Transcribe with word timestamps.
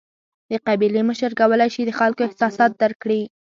د 0.51 0.53
قبیلې 0.67 1.01
مشر 1.09 1.31
کولای 1.41 1.69
شي 1.75 1.81
د 1.85 1.91
خلکو 1.99 2.21
احساسات 2.27 2.71
درک 2.81 2.97
کړي. 3.03 3.21